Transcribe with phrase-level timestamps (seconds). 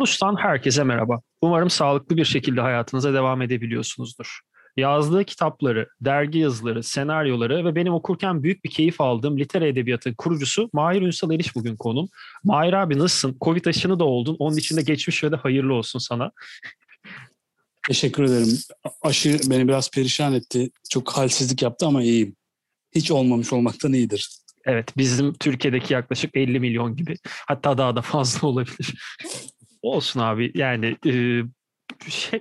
[0.00, 1.20] Varoluş'tan herkese merhaba.
[1.40, 4.40] Umarım sağlıklı bir şekilde hayatınıza devam edebiliyorsunuzdur.
[4.76, 10.70] Yazdığı kitapları, dergi yazıları, senaryoları ve benim okurken büyük bir keyif aldığım liter edebiyatın kurucusu
[10.72, 12.08] Mahir Ünsal Eriş bugün konum.
[12.44, 13.36] Mahir abi nasılsın?
[13.40, 14.36] Covid aşını da oldun.
[14.38, 16.30] Onun için de geçmiş ve de hayırlı olsun sana.
[17.86, 18.58] Teşekkür ederim.
[19.02, 20.70] Aşı beni biraz perişan etti.
[20.90, 22.36] Çok halsizlik yaptı ama iyiyim.
[22.94, 24.28] Hiç olmamış olmaktan iyidir.
[24.64, 28.94] Evet bizim Türkiye'deki yaklaşık 50 milyon gibi hatta daha da fazla olabilir.
[29.82, 31.42] Olsun abi yani e,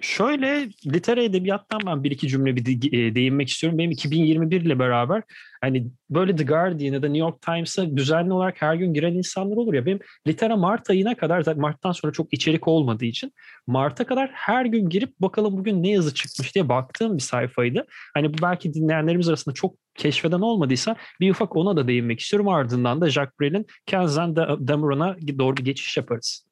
[0.02, 3.78] şöyle literatür edebiyattan ben bir iki cümle bir de, e, değinmek istiyorum.
[3.78, 5.24] Benim 2021 ile beraber
[5.62, 9.58] hani böyle The Guardian ya da New York Times'a düzenli olarak her gün giren insanlar
[9.58, 9.86] olur ya.
[9.86, 13.34] Benim litera Mart ayına kadar zaten Mart'tan sonra çok içerik olmadığı için
[13.68, 17.86] Mart'a kadar her gün girip bakalım bugün ne yazı çıkmış diye baktığım bir sayfaydı.
[18.14, 22.48] Hani bu belki dinleyenlerimiz arasında çok keşfeden olmadıysa bir ufak ona da değinmek istiyorum.
[22.50, 26.49] Ardından da Jacques Brel'in Kenzen Dameron'a doğru bir geçiş yaparız.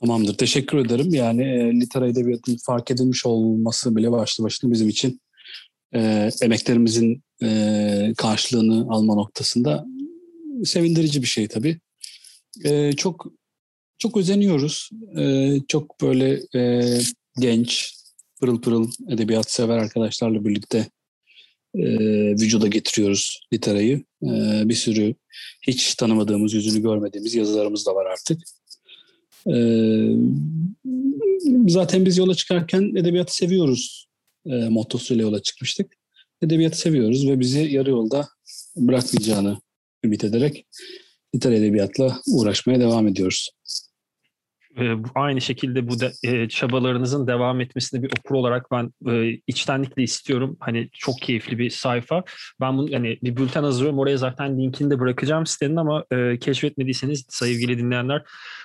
[0.00, 0.36] Tamamdır.
[0.36, 1.14] Teşekkür ederim.
[1.14, 5.20] Yani e, liter edebiyatının fark edilmiş olması bile başlı başına bizim için
[5.94, 9.86] e, emeklerimizin e, karşılığını alma noktasında
[10.64, 11.80] sevindirici bir şey tabii.
[12.64, 13.26] E, çok
[13.98, 14.90] çok özeniyoruz.
[15.18, 16.82] E, çok böyle e,
[17.40, 17.94] genç,
[18.40, 20.88] pırıl pırıl edebiyat sever arkadaşlarla birlikte
[21.74, 21.82] e,
[22.30, 24.04] vücuda getiriyoruz literayı.
[24.22, 25.14] E, bir sürü
[25.62, 28.38] hiç tanımadığımız, yüzünü görmediğimiz yazılarımız da var artık.
[29.54, 30.16] Ee,
[31.66, 34.06] zaten biz yola çıkarken edebiyatı seviyoruz
[34.46, 35.96] e, mottosuyla yola çıkmıştık.
[36.42, 38.28] Edebiyatı seviyoruz ve bizi yarı yolda
[38.76, 39.60] bırakmayacağını
[40.04, 40.66] ümit ederek
[41.34, 43.50] liter edebiyatla uğraşmaya devam ediyoruz.
[44.78, 50.02] Ee, aynı şekilde bu de, e, çabalarınızın devam etmesini bir okur olarak ben e, içtenlikle
[50.02, 50.56] istiyorum.
[50.60, 52.24] Hani çok keyifli bir sayfa.
[52.60, 53.98] Ben bunu hani bir bülten hazırlıyorum.
[53.98, 58.22] Oraya zaten linkini de bırakacağım sitenin ama e, keşfetmediyseniz sevgili dinleyenler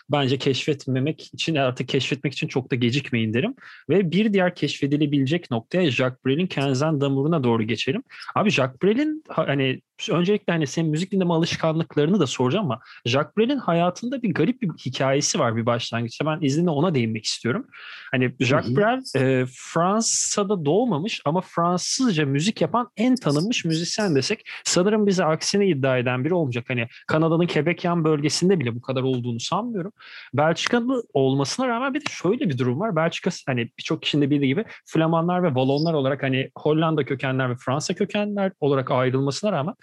[0.09, 3.55] bence keşfetmemek için artık keşfetmek için çok da gecikmeyin derim.
[3.89, 8.03] Ve bir diğer keşfedilebilecek noktaya Jacques Brel'in Kenzen Damour'una doğru geçelim.
[8.35, 9.81] Abi Jacques Brel'in hani
[10.11, 14.69] öncelikle hani senin müzik dinleme alışkanlıklarını da soracağım ama Jacques Brel'in hayatında bir garip bir
[14.69, 16.25] hikayesi var bir başlangıçta.
[16.25, 17.67] Ben izninle ona değinmek istiyorum.
[18.11, 25.07] Hani Jacques Brel e, Fransa'da doğmamış ama Fransızca müzik yapan en tanınmış müzisyen desek sanırım
[25.07, 26.65] bize aksini iddia eden biri olmayacak.
[26.67, 29.91] Hani Kanada'nın Quebec yan bölgesinde bile bu kadar olduğunu sanmıyorum.
[30.33, 32.95] Belçikalı olmasına rağmen bir de şöyle bir durum var.
[32.95, 37.55] Belçika hani birçok kişinin de bildiği gibi Flamanlar ve Valonlar olarak hani Hollanda kökenler ve
[37.55, 39.75] Fransa kökenler olarak ayrılmasına rağmen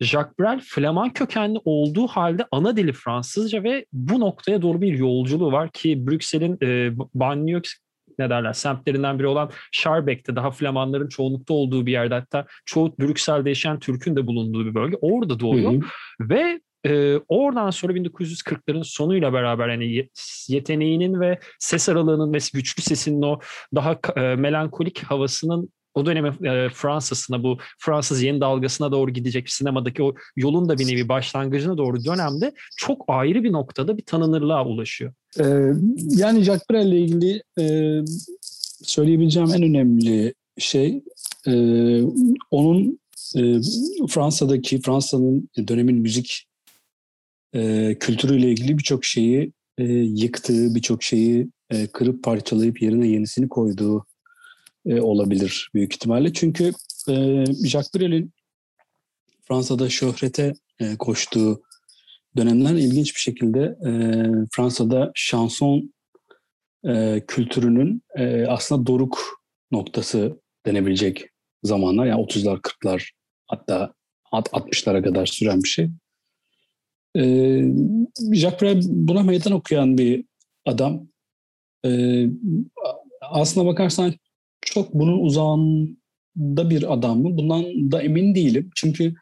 [0.00, 5.52] Jacques Brel Flaman kökenli olduğu halde ana dili Fransızca ve bu noktaya doğru bir yolculuğu
[5.52, 7.60] var ki Brüksel'in e, banliyö
[8.18, 13.48] ne derler semtlerinden biri olan Schaerbeek'te daha Flamanların çoğunlukta olduğu bir yerde hatta çoğu Brüksel'de
[13.48, 15.80] yaşayan Türk'ün de bulunduğu bir bölge orada doğuyor hı hı.
[16.28, 20.08] ve e, oradan sonra 1940'ların sonuyla beraber yani
[20.48, 23.40] yeteneğinin ve ses aralığının ve güçlü sesinin o
[23.74, 30.02] daha e, melankolik havasının o döneme e, Fransa'sına bu Fransız yeni dalgasına doğru gidecek sinemadaki
[30.02, 35.12] o yolun da bir nevi başlangıcına doğru dönemde çok ayrı bir noktada bir tanınırlığa ulaşıyor.
[35.40, 35.44] Ee,
[36.16, 37.64] yani Jacques Brel ile ilgili e,
[38.82, 41.02] söyleyebileceğim en önemli şey
[41.46, 41.52] e,
[42.50, 42.98] onun
[43.36, 43.60] e,
[44.08, 46.46] Fransa'daki Fransa'nın dönemin müzik
[47.54, 54.06] e, kültürüyle ilgili birçok şeyi e, yıktığı, birçok şeyi e, kırıp parçalayıp yerine yenisini koyduğu
[54.86, 56.32] e, olabilir büyük ihtimalle.
[56.32, 56.72] Çünkü
[57.08, 58.32] e, Jacques Brel'in
[59.48, 61.62] Fransa'da şöhrete e, koştuğu
[62.36, 63.90] dönemler ilginç bir şekilde e,
[64.52, 65.94] Fransa'da şanson
[66.84, 69.42] e, kültürünün e, aslında doruk
[69.72, 71.30] noktası denebilecek
[71.62, 72.06] zamanlar.
[72.06, 73.10] Yani 30'lar, 40'lar
[73.46, 73.92] hatta
[74.32, 75.90] 60'lara kadar süren bir şey.
[77.16, 77.22] E,
[78.32, 80.24] Jacques Brel buna meydan okuyan bir
[80.66, 81.08] adam.
[81.84, 82.22] E,
[83.20, 84.14] aslına bakarsan
[84.60, 87.38] çok bunun uzağında bir adam mı?
[87.38, 88.70] Bundan da emin değilim.
[88.76, 89.14] Çünkü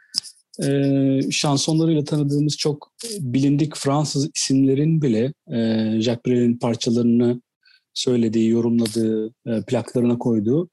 [0.63, 5.59] e, şansonlarıyla tanıdığımız çok bilindik Fransız isimlerin bile e,
[6.01, 7.43] Jacques Brel'in parçalarını
[7.95, 10.69] söylediği, yorumladığı, e, plaklarına koyduğu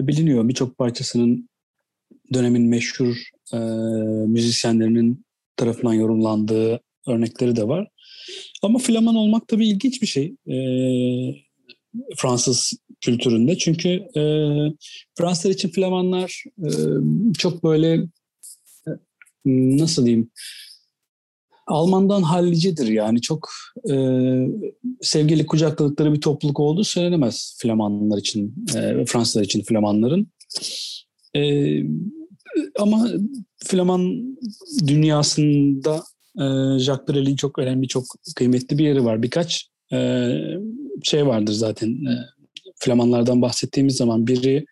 [0.00, 0.48] e, biliniyor.
[0.48, 1.48] Birçok parçasının
[2.34, 3.16] dönemin meşhur
[3.52, 3.58] e,
[4.26, 5.24] müzisyenlerinin
[5.60, 7.88] tarafından yorumlandığı örnekleri de var.
[8.62, 10.34] Ama flaman olmak tabii ilginç bir şey.
[10.48, 10.56] E,
[12.16, 13.58] Fransız kültüründe.
[13.58, 14.22] Çünkü e,
[15.18, 16.70] Fransızlar için Flamanlar e,
[17.38, 17.92] çok böyle
[18.86, 18.90] e,
[19.46, 20.30] nasıl diyeyim
[21.66, 23.48] Almandan hallicidir yani çok
[23.90, 23.94] e,
[25.00, 30.32] sevgili kucakladıkları bir topluluk olduğu söylenemez Flamanlar için, e, Fransızlar için Flamanların.
[31.36, 31.42] E,
[32.78, 33.08] ama
[33.64, 34.36] Flaman
[34.86, 36.02] dünyasında
[36.38, 36.44] e,
[36.78, 38.04] Jacques Brel'in çok önemli, çok
[38.36, 39.22] kıymetli bir yeri var.
[39.22, 40.28] Birkaç e,
[41.02, 41.88] şey vardır zaten.
[41.88, 42.14] E,
[42.76, 44.66] Flamanlardan bahsettiğimiz zaman biri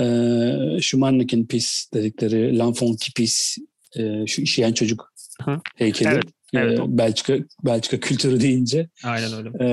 [0.00, 3.56] e, şu Manneken Pis dedikleri L'Enfant qui Pis
[3.96, 5.12] e, şu işeyen çocuk
[5.44, 5.60] Hı.
[5.76, 6.08] heykeli.
[6.08, 6.24] Evet.
[6.54, 8.88] Evet, ee, Belçika Belçika kültürü deyince.
[9.04, 9.50] Aynen öyle.
[9.60, 9.66] E,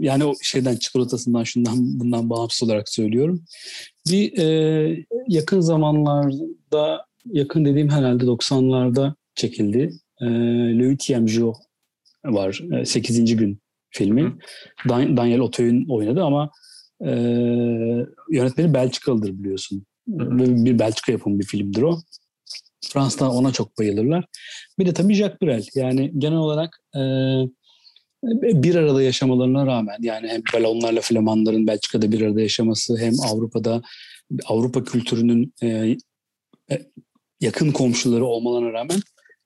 [0.00, 3.44] yani o şeyden çikolatasından şundan bundan bağımsız olarak söylüyorum.
[4.10, 5.60] Bir e, yakın
[6.76, 9.92] zamanlarda yakın dediğim herhalde 90'larda çekildi.
[10.20, 10.26] E,
[10.78, 11.54] Le Huitième Jour
[12.24, 12.60] var.
[12.72, 13.36] E, 8.
[13.36, 13.58] gün
[13.90, 14.22] filmi.
[14.22, 14.88] Hı.
[14.88, 16.50] Dan, Daniel Auteuil'in oynadı ama
[17.04, 17.10] e,
[18.30, 19.86] yönetmeni Belçikalıdır biliyorsun.
[20.08, 20.38] Hı.
[20.64, 21.98] Bir Belçika yapımı bir filmdir o.
[22.92, 24.24] Fransızlar ona çok bayılırlar.
[24.78, 25.66] Bir de tabii Jacques Brel.
[25.74, 27.00] Yani genel olarak e,
[28.62, 33.82] bir arada yaşamalarına rağmen yani hem balonlarla Flamanların Belçika'da bir arada yaşaması hem Avrupa'da
[34.46, 35.96] Avrupa kültürünün e, e,
[37.40, 39.00] yakın komşuları olmalarına rağmen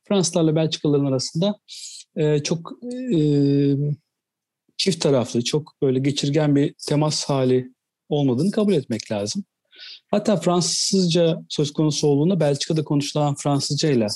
[0.09, 1.59] Fransızlarla Belçikalıların arasında
[2.17, 2.73] e, çok
[3.15, 3.21] e,
[4.77, 7.71] çift taraflı, çok böyle geçirgen bir temas hali
[8.09, 9.45] olmadığını kabul etmek lazım.
[10.11, 14.07] Hatta Fransızca söz konusu olduğunda Belçika'da konuşulan Fransızca ile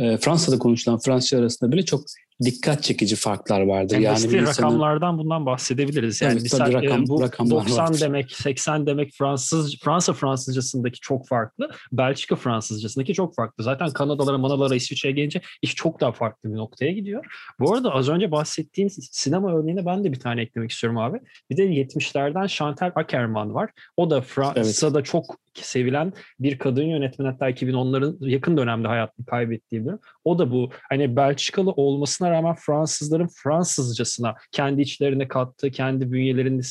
[0.00, 2.04] e, Fransa'da konuşulan Fransızca arasında bile çok
[2.42, 3.94] dikkat çekici farklar vardır.
[3.94, 4.46] Yani, yani insanın...
[4.46, 6.22] rakamlardan bundan bahsedebiliriz.
[6.22, 8.00] Yani evet, misal, rakam, bu 90 vardır.
[8.00, 11.70] demek, 80 demek Fransız Fransa Fransızcasındaki çok farklı.
[11.92, 13.64] Belçika Fransızcasındaki çok farklı.
[13.64, 17.26] Zaten Kanadalara, Manalara, İsviçre'ye gelince iş çok daha farklı bir noktaya gidiyor.
[17.60, 21.20] Bu arada az önce bahsettiğin sinema örneğine ben de bir tane eklemek istiyorum abi.
[21.50, 23.70] Bir de 70'lerden Chantal Ackerman var.
[23.96, 25.06] O da Fransa'da evet.
[25.06, 29.94] çok sevilen bir kadın yönetmen hatta 2010'ların yakın dönemde hayatını kaybettiği bir.
[30.24, 36.62] O da bu hani Belçikalı olmasına rağmen Fransızların Fransızcasına kendi içlerine kattığı, kendi bünyelerini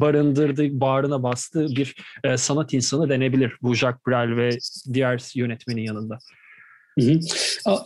[0.00, 1.94] barındırdığı, bağrına bastığı bir
[2.24, 4.50] e, sanat insanı denebilir bu Jacques Brel ve
[4.92, 6.18] diğer yönetmenin yanında.
[6.98, 7.18] Hı hı.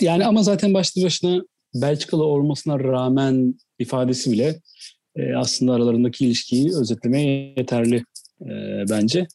[0.01, 1.43] Yani ama zaten başlı başına
[1.75, 4.61] Belçikalı olmasına rağmen ifadesi bile
[5.17, 8.05] e, aslında aralarındaki ilişkiyi özetlemeye yeterli
[8.41, 9.27] e, bence.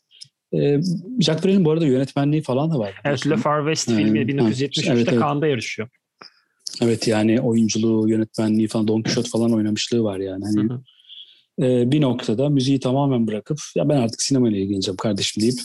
[0.54, 0.82] E,
[1.20, 2.94] Jacques Brel'in bu arada yönetmenliği falan da var.
[3.06, 3.98] Evet, Le Far West hmm.
[3.98, 5.20] filmi 1973'te evet, evet.
[5.20, 5.90] Cannes'da yarışıyor.
[6.82, 10.46] Evet yani oyunculuğu, yönetmenliği falan Don Quixote falan oynamışlığı var yani.
[10.46, 10.82] Hani,
[11.60, 15.60] E, bir noktada müziği tamamen bırakıp ya ben artık sinemayla ilgileneceğim kardeşim deyip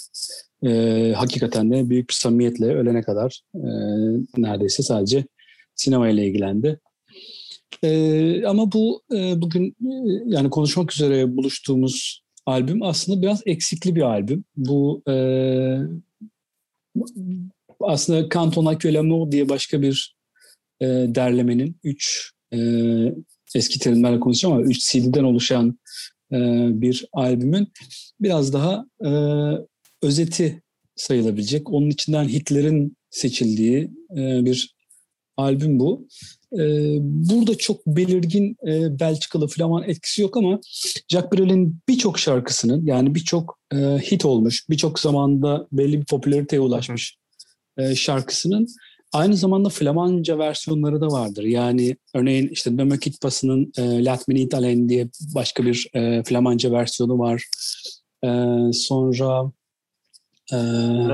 [0.64, 3.68] e, hakikaten de büyük bir samimiyetle ölene kadar e,
[4.36, 5.24] neredeyse sadece
[5.74, 6.80] sinemayla ilgilendi.
[7.82, 9.92] E, ama bu e, bugün e,
[10.26, 14.44] yani konuşmak üzere buluştuğumuz albüm aslında biraz eksikli bir albüm.
[14.56, 15.14] Bu e,
[17.80, 20.16] aslında Canton Accueillement diye başka bir
[20.80, 22.58] e, derlemenin 3 e,
[23.54, 25.78] eski terimlerle konuşacağım ama 3 CD'den oluşan
[26.32, 26.36] e,
[26.80, 27.68] bir albümün
[28.20, 29.10] biraz daha e,
[30.02, 30.62] özeti
[30.96, 31.70] sayılabilecek.
[31.70, 34.75] Onun içinden hitlerin seçildiği e, bir
[35.36, 36.08] albüm bu.
[36.52, 40.60] Ee, burada çok belirgin e, Belçikalı Flaman etkisi yok ama
[41.08, 47.16] Jacques Brel'in birçok şarkısının yani birçok e, hit olmuş, birçok zamanda belli bir popülariteye ulaşmış
[47.78, 48.66] e, şarkısının
[49.12, 51.42] aynı zamanda Flamanca versiyonları da vardır.
[51.42, 57.18] Yani örneğin işte Döme Kitpas'ın e, Lat Minit Alen diye başka bir e, Flamanca versiyonu
[57.18, 57.44] var.
[58.24, 58.28] E,
[58.72, 59.52] sonra
[60.52, 60.56] e,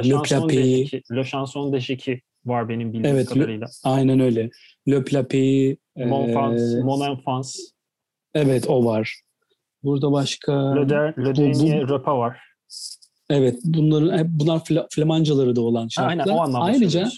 [0.08, 0.92] Le Clapet.
[1.12, 3.66] Le Chanson de Jiki var benim bildiğim evet, kadarıyla.
[3.84, 4.50] Aynen öyle.
[4.88, 5.76] Le Plapé.
[5.96, 7.58] Mon, e, Mon Enfance.
[8.34, 9.20] Evet o var.
[9.82, 10.74] Burada başka...
[10.76, 12.38] Le, de, Le Dernier Repas var.
[13.30, 16.24] Evet bunların bunlar Flamancaları da olan şarkılar.
[16.26, 17.08] Aynen o anlamda Ayrıca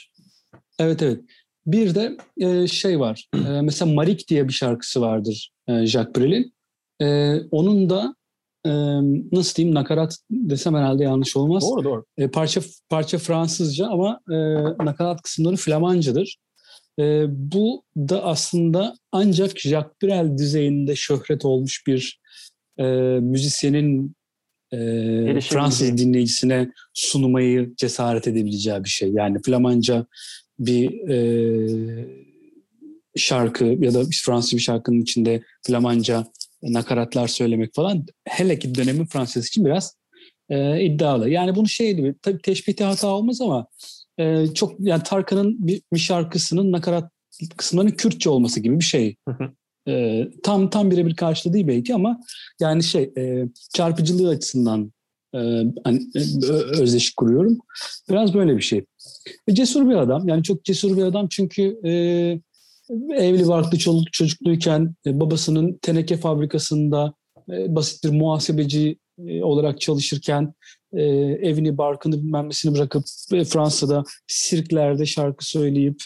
[0.79, 1.21] evet evet.
[1.67, 3.29] Bir de e, şey var.
[3.35, 6.55] E, mesela Marik diye bir şarkısı vardır e, Jacques Brel'in.
[7.03, 8.15] E, onun da
[8.67, 8.71] e,
[9.33, 11.63] nasıl diyeyim nakarat desem herhalde yanlış olmaz.
[11.63, 12.05] Doğru doğru.
[12.19, 14.35] E, parça parça Fransızca ama e,
[14.85, 16.37] nakarat kısımları Flamancadır.
[17.01, 22.21] E, bu da aslında ancak Jacques Brel düzeyinde şöhret olmuş bir
[22.79, 22.85] e,
[23.21, 24.17] müzisyenin
[24.73, 29.11] e, Fransız dinleyicisine sunmayı cesaret edebileceği bir şey.
[29.11, 30.07] Yani Flamanca
[30.59, 32.07] bir e,
[33.17, 36.27] şarkı ya da Fransız bir şarkının içinde Flamanca
[36.73, 39.97] nakaratlar söylemek falan hele ki dönemin Fransız için biraz
[40.49, 41.31] e, iddialı.
[41.31, 43.67] Yani bunu şey gibi tabii teşbihte hata olmaz ama
[44.19, 47.11] e, çok yani Tarkan'ın bir, bir şarkısının nakarat
[47.57, 49.17] kısımlarının Kürtçe olması gibi bir şey.
[49.89, 52.21] E, tam tam birebir karşılığı değil belki ama
[52.61, 54.93] yani şey e, çarpıcılığı açısından
[55.35, 55.39] e,
[55.85, 56.21] hani, e,
[56.81, 57.59] özdeşik kuruyorum.
[58.11, 58.85] Biraz böyle bir şey.
[59.49, 60.29] E, cesur bir adam.
[60.29, 61.91] Yani çok cesur bir adam çünkü e,
[62.91, 67.15] evli barklı çoluk çocukluyken e, babasının teneke fabrikasında
[67.51, 70.55] e, basit bir muhasebeci e, olarak çalışırken
[70.93, 73.03] evini, barkını bilmem nesini bırakıp
[73.49, 75.97] Fransa'da sirklerde şarkı söyleyip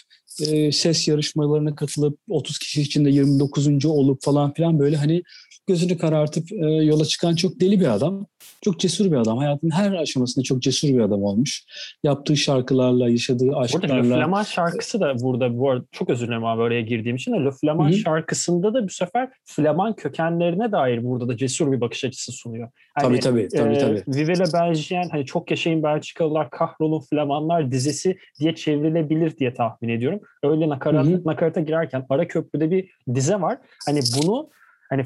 [0.71, 3.85] ses yarışmalarına katılıp 30 kişi içinde 29.
[3.85, 5.21] olup falan filan böyle hani
[5.69, 8.25] gözünü karartıp e, yola çıkan çok deli bir adam.
[8.61, 9.37] Çok cesur bir adam.
[9.37, 11.63] Hayatın her aşamasında çok cesur bir adam olmuş.
[12.03, 14.03] Yaptığı şarkılarla, yaşadığı aşklarla.
[14.03, 17.33] Burada Le Flamand şarkısı da burada bu arada çok özür dilerim abi oraya girdiğim için
[17.33, 17.99] de Le Flamand Hı-hı.
[17.99, 22.69] şarkısında da bu sefer Flamand kökenlerine dair burada da cesur bir bakış açısı sunuyor.
[22.95, 23.47] Hani, tabii tabii.
[23.57, 24.03] tabii, e, tabii.
[24.07, 30.19] Vive le Belgien hani çok yaşayın Belçikalılar kahrolun Flamanlar dizisi diye çevrilebilir diye tahmin ediyorum.
[30.43, 33.57] Öyle nakarat, nakarata girerken ara köprüde bir dize var.
[33.85, 34.49] Hani bunu
[34.89, 35.05] hani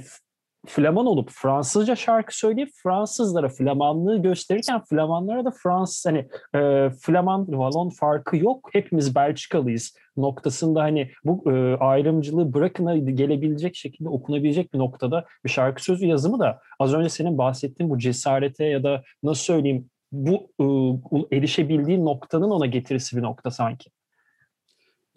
[0.68, 6.18] Flaman olup Fransızca şarkı söyleyip Fransızlara Flamanlığı gösterirken Flamanlara da Fransız hani
[6.56, 8.70] e, Flaman Valon farkı yok.
[8.74, 15.84] Hepimiz Belçikalıyız noktasında hani bu e, ayrımcılığı bırakın gelebilecek şekilde okunabilecek bir noktada bir şarkı
[15.84, 21.38] sözü yazımı da az önce senin bahsettiğin bu cesarete ya da nasıl söyleyeyim bu e,
[21.38, 23.90] erişebildiği noktanın ona getirisi bir nokta sanki.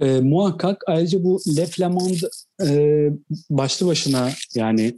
[0.00, 2.17] E, muhakkak ayrıca bu Le Flamand
[2.67, 3.11] e,
[3.50, 4.97] başlı başına yani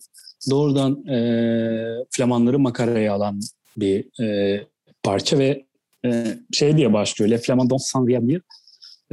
[0.51, 3.41] doğrudan e, Flamanları makaraya alan
[3.77, 4.61] bir e,
[5.03, 5.65] parça ve
[6.05, 7.31] e, şey diye başlıyor.
[7.31, 8.41] Le Flamand dans sans rien dire.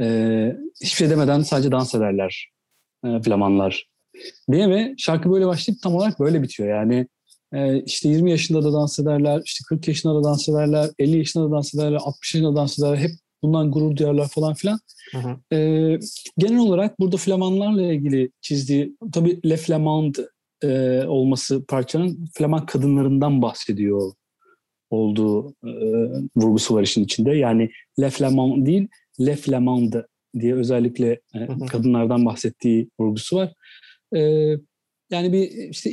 [0.00, 2.50] E, hiçbir şey demeden sadece dans ederler
[3.04, 3.86] e, Flamanlar
[4.52, 6.68] diye ve şarkı böyle başlayıp tam olarak böyle bitiyor.
[6.68, 7.06] Yani
[7.52, 11.44] e, işte 20 yaşında da dans ederler, işte 40 yaşında da dans ederler, 50 yaşında
[11.44, 12.96] da dans ederler, 60 yaşında da dans ederler.
[12.96, 13.10] Hep
[13.42, 14.78] bundan gurur duyarlar falan filan.
[15.12, 15.56] Hı hı.
[15.56, 15.58] E,
[16.38, 20.14] genel olarak burada Flamanlarla ilgili çizdiği, tabii Le Flamand
[20.62, 24.12] e, olması parçanın Flaman kadınlarından bahsediyor
[24.90, 25.72] olduğu e,
[26.36, 27.30] vurgusu var işin içinde.
[27.36, 27.70] Yani
[28.00, 28.88] Le Flamand değil,
[29.20, 30.06] Le Flamande
[30.40, 33.52] diye özellikle e, kadınlardan bahsettiği vurgusu var.
[34.16, 34.20] E,
[35.10, 35.90] yani bir işte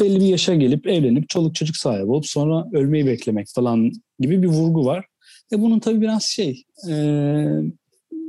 [0.00, 4.48] belli bir yaşa gelip evlenip çoluk çocuk sahibi olup sonra ölmeyi beklemek falan gibi bir
[4.48, 5.06] vurgu var.
[5.52, 6.94] E bunun tabii biraz şey e,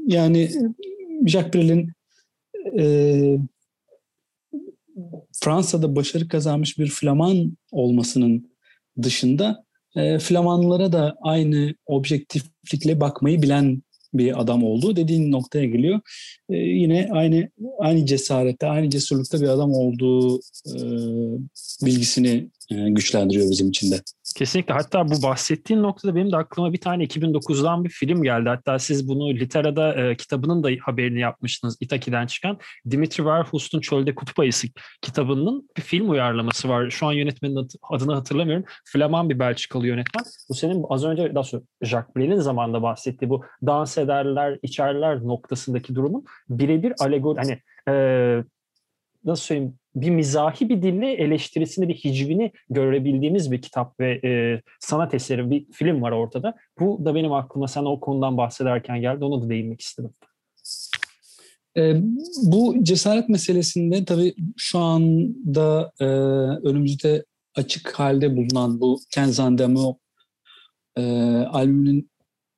[0.08, 0.50] yani
[1.25, 1.92] Jacques Brel'in
[2.80, 3.38] e,
[5.43, 8.53] Fransa'da başarı kazanmış bir Flaman olmasının
[9.01, 13.83] dışında e, Flamanlara da aynı objektiflikle bakmayı bilen
[14.13, 16.00] bir adam olduğu dediğin noktaya geliyor.
[16.50, 20.81] E, yine aynı aynı cesarette, aynı cesurlukta bir adam olduğu e,
[21.85, 24.01] bilgisini güçlendiriyor bizim için de.
[24.38, 24.74] Kesinlikle.
[24.74, 28.50] Hatta bu bahsettiğin noktada benim de aklıma bir tane 2009'dan bir film geldi.
[28.50, 31.77] Hatta siz bunu Litera'da e, kitabının da haberini yapmıştınız.
[31.79, 32.60] Itaki'den çıkan
[32.91, 34.67] Dimitri Verhulst'un Çölde Kutup Ayısı
[35.01, 36.89] kitabının bir film uyarlaması var.
[36.89, 38.65] Şu an yönetmenin adını hatırlamıyorum.
[38.86, 40.24] Flaman bir Belçikalı yönetmen.
[40.50, 45.96] Bu senin az önce daha sonra Jacques Brel'in zamanında bahsettiği bu dans ederler, içerler noktasındaki
[45.96, 48.43] durumun birebir alegori hani e,
[49.25, 55.13] nasıl söyleyeyim bir mizahi bir dille eleştirisini, bir hicvini görebildiğimiz bir kitap ve e, sanat
[55.13, 56.56] eseri, bir film var ortada.
[56.80, 59.25] Bu da benim aklıma sen o konudan bahsederken geldi.
[59.25, 60.12] Ona da değinmek istedim.
[61.77, 62.01] E,
[62.44, 66.06] bu cesaret meselesinde tabii şu anda e,
[66.68, 67.25] önümüzde
[67.56, 69.98] açık halde bulunan bu Kenzan Demo
[70.98, 71.01] e,
[71.51, 72.12] albümünün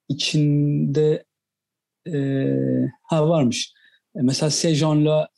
[0.10, 1.24] içinde
[2.08, 2.18] e,
[3.04, 3.74] ha varmış.
[4.16, 5.30] E, mesela Sejan'la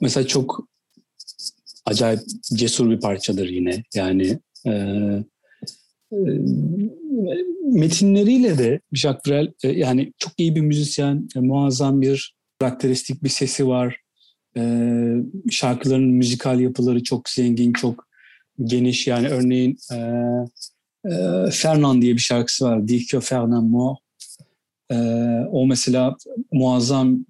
[0.00, 0.68] mesela çok
[1.86, 2.20] acayip
[2.54, 3.82] cesur bir parçadır yine.
[3.94, 4.70] Yani e,
[6.12, 6.18] e,
[7.62, 13.28] metinleriyle de Jacques Brel e, yani çok iyi bir müzisyen, e, muazzam bir karakteristik bir
[13.28, 13.96] sesi var.
[14.56, 14.62] E,
[15.50, 18.08] şarkıların müzikal yapıları çok zengin, çok
[18.64, 19.06] geniş.
[19.06, 19.96] Yani örneğin e,
[21.04, 21.12] e,
[21.50, 22.88] Fernand diye bir şarkısı var.
[22.88, 23.98] Dikyo Fernand Mort.
[24.90, 24.96] E,
[25.50, 26.16] o mesela
[26.52, 27.26] muazzam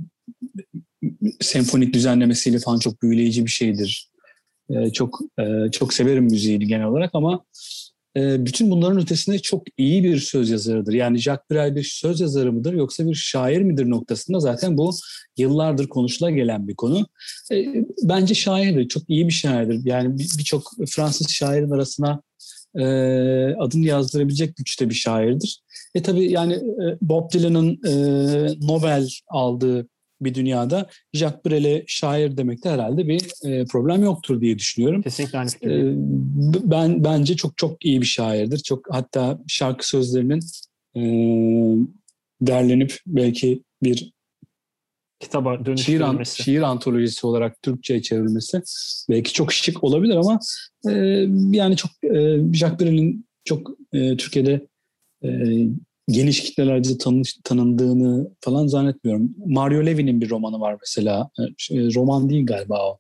[1.41, 4.11] senfonik düzenlemesiyle falan çok büyüleyici bir şeydir.
[4.71, 7.45] E, çok e, çok severim müziği genel olarak ama
[8.17, 10.93] e, bütün bunların ötesinde çok iyi bir söz yazarıdır.
[10.93, 14.91] Yani Jacques Brel bir söz yazarı mıdır yoksa bir şair midir noktasında zaten bu
[15.37, 17.07] yıllardır konuşula gelen bir konu.
[17.53, 17.65] E,
[18.03, 19.81] bence şairdir, çok iyi bir şairdir.
[19.85, 22.23] Yani birçok bir Fransız şairin arasına
[22.75, 22.85] e,
[23.55, 25.61] adını yazdırabilecek güçte bir şairdir.
[25.95, 27.93] E tabii yani e, Bob Dylan'ın e,
[28.67, 29.89] Nobel aldığı
[30.21, 35.03] bir dünyada Jacques Brel'e şair demekte herhalde bir e, problem yoktur diye düşünüyorum.
[35.03, 35.71] Kesinlikle aynı fikir.
[35.71, 35.95] E,
[36.71, 38.59] ben bence çok çok iyi bir şairdir.
[38.59, 40.41] Çok hatta şarkı sözlerinin
[40.97, 41.03] e,
[42.41, 44.13] derlenip belki bir
[45.21, 45.77] kitaba.
[45.77, 48.63] Şiir, şiir antolojisi olarak Türkçe'ye çevrilmesi
[49.11, 50.39] belki çok şık olabilir ama
[50.89, 50.93] e,
[51.57, 54.67] yani çok e, Jacques Brel'in çok e, Türkiye'de
[55.25, 55.29] e,
[56.09, 59.35] geniş kitlelerce tanış, tanındığını falan zannetmiyorum.
[59.47, 61.31] Mario Levy'nin bir romanı var mesela.
[61.41, 62.99] E, şey, roman değil galiba o.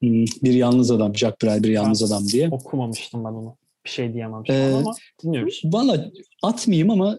[0.00, 2.48] Hmm, bir Yalnız Adam, Jack Brel Bir Yalnız ben Adam diye.
[2.48, 3.56] Okumamıştım ben onu.
[3.84, 5.62] Bir şey diyemem ee, ama dinliyoruz.
[5.64, 6.10] Valla
[6.42, 7.18] atmayayım ama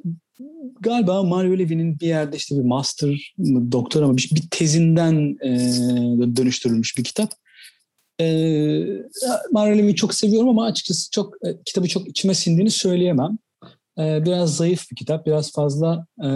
[0.79, 6.35] galiba Mario Levy'nin bir yerde işte bir master mı, doktora mı bir, bir tezinden e,
[6.35, 7.29] dönüştürülmüş bir kitap.
[8.21, 8.25] E,
[9.51, 13.37] Mario Levy'yi çok seviyorum ama açıkçası çok e, kitabı çok içime sindiğini söyleyemem.
[13.99, 16.29] E, biraz zayıf bir kitap, biraz fazla e,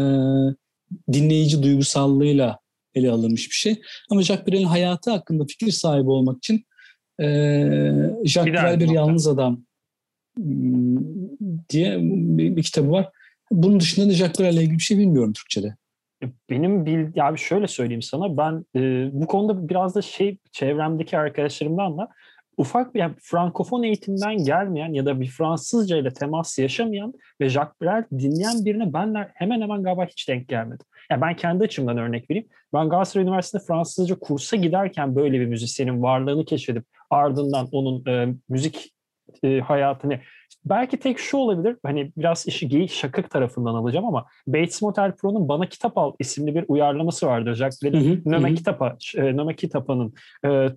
[1.14, 2.60] dinleyici duygusallığıyla
[2.96, 3.82] ele alınmış bir şey.
[4.12, 6.66] Ama Jacques Brel'in hayatı hakkında fikir sahibi olmak için
[7.20, 7.26] e,
[8.26, 9.64] Jacques Brel bir yalnız adam
[10.38, 10.98] hmm,
[11.70, 13.10] diye bir, bir kitabı var.
[13.52, 15.76] Bunun dışında da Jacques Brel'le ilgili bir şey bilmiyorum Türkçe'de.
[16.50, 21.98] Benim bil, ya şöyle söyleyeyim sana ben e, bu konuda biraz da şey çevremdeki arkadaşlarımdan
[21.98, 22.10] da
[22.62, 27.82] ufak bir yani frankofon eğitimden gelmeyen ya da bir Fransızca ile temas yaşamayan ve Jacques
[27.82, 30.86] Brel dinleyen birine ben hemen hemen galiba hiç denk gelmedim.
[31.12, 32.48] Yani ben kendi açımdan örnek vereyim.
[32.74, 38.94] Ben Galatasaray Üniversitesi'nde Fransızca kursa giderken böyle bir müzisyenin varlığını keşfedip ardından onun e, müzik
[39.44, 40.20] e, hayatını
[40.66, 45.48] belki tek şu olabilir hani biraz işi geyik şakık tarafından alacağım ama Bates Motel Pro'nun
[45.48, 47.56] Bana Kitap Al isimli bir uyarlaması vardır.
[47.56, 50.14] Jacques Brel'in Nöme Kitapa, e, Nöme Kitapa'nın
[50.46, 50.70] e,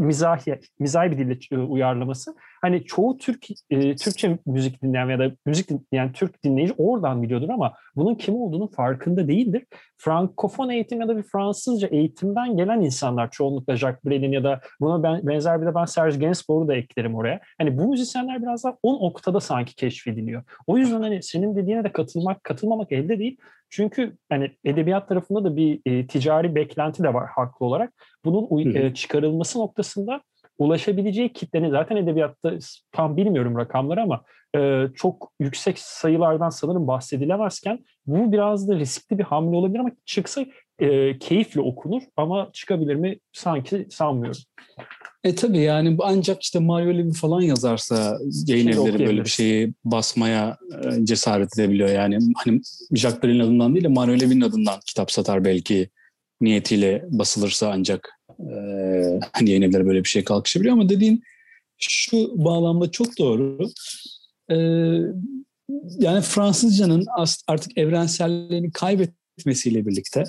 [0.00, 2.34] mizahi, mizahi bir dille e, uyarlaması.
[2.60, 7.48] Hani çoğu Türk e, Türkçe müzik dinleyen ya da müzik dinleyen Türk dinleyici oradan biliyordur
[7.48, 9.66] ama bunun kim olduğunu farkında değildir.
[9.96, 15.02] Frankofon eğitim ya da bir Fransızca eğitimden gelen insanlar çoğunlukla Jacques Brel'in ya da buna
[15.02, 17.40] ben, benzer bir de ben Serge Gainsbourg'u da eklerim oraya.
[17.58, 20.42] Hani bu müzisyenler biraz daha o noktada sanki keşfediliyor.
[20.66, 23.36] O yüzden hani senin dediğine de katılmak, katılmamak elde değil.
[23.70, 27.92] Çünkü hani edebiyat tarafında da bir e, ticari beklenti de var haklı olarak.
[28.24, 30.20] Bunun e, çıkarılması noktasında
[30.60, 32.58] ulaşabileceği kitlenin zaten edebiyatta
[32.92, 34.22] tam bilmiyorum rakamları ama
[34.56, 40.44] e, çok yüksek sayılardan sanırım bahsedilemezken bu biraz da riskli bir hamle olabilir ama çıksa
[40.78, 44.40] e, keyifle okunur ama çıkabilir mi sanki sanmıyorum.
[45.24, 50.56] E tabii yani ancak işte Mario Levy falan yazarsa yayın evleri böyle bir şeyi basmaya
[50.84, 51.88] e, cesaret edebiliyor.
[51.88, 52.60] Yani hani
[52.94, 55.88] Jacques Brel'in adından değil de Mario Levy'nin adından kitap satar belki
[56.40, 58.19] niyetiyle basılırsa ancak
[59.32, 61.22] hani yayın evleri böyle bir şey kalkışabiliyor ama dediğin
[61.78, 63.68] şu bağlamda çok doğru.
[64.50, 64.56] E,
[65.98, 67.06] yani Fransızcanın
[67.46, 70.24] artık evrenselliğini kaybetmesiyle birlikte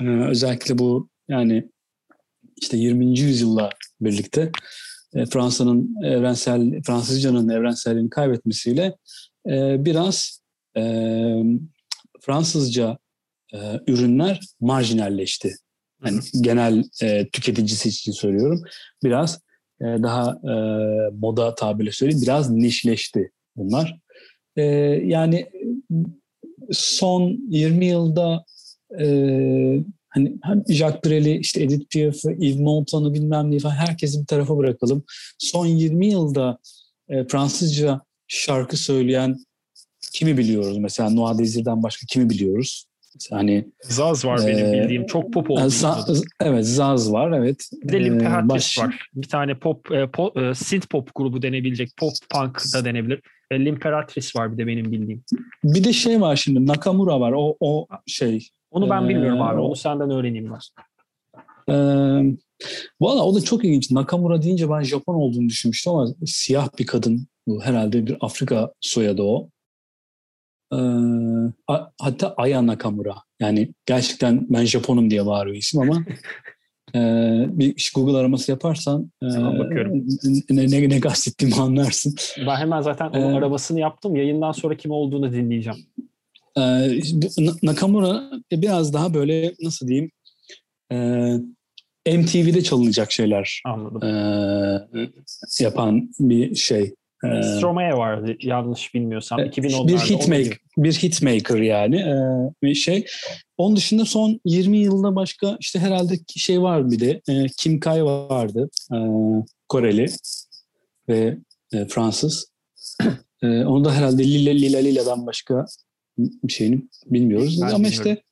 [0.00, 1.70] e, özellikle bu yani
[2.56, 3.18] işte 20.
[3.18, 4.50] yüzyılla birlikte
[5.14, 8.96] e, Fransa'nın evrensel Fransızcanın evrenselliğini kaybetmesiyle
[9.48, 10.40] e, biraz
[10.76, 10.82] e,
[12.20, 12.98] Fransızca
[13.54, 15.54] e, ürünler marjinalleşti.
[16.04, 18.62] Yani genel e, tüketicisi için söylüyorum.
[19.04, 19.40] Biraz
[19.80, 20.54] e, daha e,
[21.18, 23.98] moda tabirle söyleyeyim biraz nişleşti bunlar.
[24.56, 24.62] E,
[25.04, 25.46] yani
[26.72, 28.44] son 20 yılda
[29.00, 29.04] e,
[30.08, 34.56] hani hem Jacques Brel'i, işte Edith Piaf'ı, Yves Montagn'ı bilmem ne falan herkesi bir tarafa
[34.56, 35.04] bırakalım.
[35.38, 36.58] Son 20 yılda
[37.08, 39.38] e, Fransızca şarkı söyleyen
[40.12, 40.78] kimi biliyoruz?
[40.78, 42.86] Mesela Noah Desir'den başka kimi biliyoruz?
[43.30, 45.06] Hani Zaz var e, benim bildiğim.
[45.06, 45.68] Çok pop oldu.
[45.68, 47.70] Zaz, evet Zaz var evet.
[47.82, 48.78] Bir de Limperatrice baş...
[48.78, 49.08] var.
[49.14, 51.96] Bir tane pop, e, pop e, synth pop grubu denebilecek.
[51.96, 53.20] Pop punk da denebilir.
[53.50, 55.24] E, Limperatrice var bir de benim bildiğim.
[55.64, 57.32] Bir de şey var şimdi Nakamura var.
[57.36, 59.60] O o şey onu ben ee, bilmiyorum abi.
[59.60, 61.74] Onu senden öğreneyim ben.
[61.74, 62.36] E,
[63.00, 63.90] Valla o da çok ilginç.
[63.90, 67.26] Nakamura deyince ben Japon olduğunu düşünmüştüm ama siyah bir kadın.
[67.46, 69.48] Bu herhalde bir Afrika soyadı o.
[70.72, 70.78] E,
[72.00, 73.14] hatta Aya Nakamura.
[73.40, 76.04] Yani gerçekten ben Japonum diye bağırıyor isim ama
[76.94, 77.00] e,
[77.48, 80.06] bir Google araması yaparsan e, bakıyorum.
[80.50, 82.14] ne, ne, ne kastettiğimi anlarsın.
[82.46, 84.16] Ben hemen zaten onun ee, aramasını yaptım.
[84.16, 85.78] Yayından sonra kim olduğunu dinleyeceğim.
[86.58, 87.00] Ee,
[87.62, 90.10] Nakamura biraz daha böyle nasıl diyeyim
[90.92, 94.04] e, MTV'de çalınacak şeyler Anladım.
[94.04, 96.94] E, yapan bir şey.
[97.32, 99.40] E, Stromae vardı yanlış bilmiyorsam.
[99.40, 99.88] 2010'larda.
[99.88, 102.14] Bir hitmaker, bir hitmaker yani e,
[102.62, 103.06] bir şey.
[103.56, 108.04] Onun dışında son 20 yılda başka işte herhalde şey var bir de e, Kim Kai
[108.04, 108.70] vardı.
[108.92, 108.98] E,
[109.68, 110.06] Koreli
[111.08, 111.38] ve
[111.72, 112.50] e, Fransız.
[113.42, 115.66] e, onu da herhalde Lila Lila Lila'dan başka
[116.48, 117.62] şeyini bilmiyoruz.
[117.62, 117.92] Ben Ama bilmiyorum.
[117.92, 118.22] işte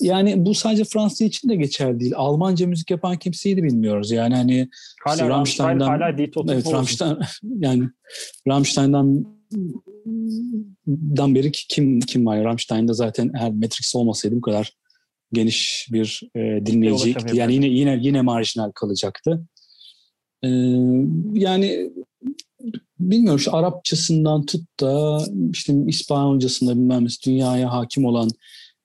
[0.00, 2.12] yani bu sadece Fransa için de geçerli değil.
[2.16, 4.10] Almanca müzik yapan kimseyi de bilmiyoruz.
[4.10, 4.68] Yani hani
[5.04, 7.88] hala Rammstein'dan hala evet, Rammstein yani
[8.48, 9.26] Rammstein'dan
[11.16, 12.44] dan beri kim kim var?
[12.44, 14.72] Rammstein'da zaten eğer Matrix olmasaydı bu kadar
[15.32, 19.46] geniş bir e, dinleyici yani yine yine yine marjinal kalacaktı.
[20.42, 20.48] Ee,
[21.32, 21.90] yani
[23.00, 25.18] bilmiyorum şu Arapçasından tut da
[25.52, 28.28] işte İspanyolcasında bilmem dünyaya hakim olan